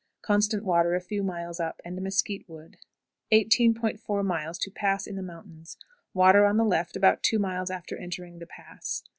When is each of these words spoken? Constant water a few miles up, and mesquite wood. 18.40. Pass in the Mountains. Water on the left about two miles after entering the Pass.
Constant 0.23 0.65
water 0.65 0.95
a 0.95 0.99
few 0.99 1.21
miles 1.21 1.59
up, 1.59 1.79
and 1.85 2.01
mesquite 2.01 2.49
wood. 2.49 2.77
18.40. 3.31 4.73
Pass 4.73 5.05
in 5.05 5.15
the 5.15 5.21
Mountains. 5.21 5.77
Water 6.11 6.43
on 6.43 6.57
the 6.57 6.65
left 6.65 6.95
about 6.97 7.21
two 7.21 7.37
miles 7.37 7.69
after 7.69 7.95
entering 7.95 8.39
the 8.39 8.47
Pass. 8.47 9.03